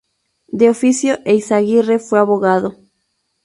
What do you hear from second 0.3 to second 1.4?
De oficio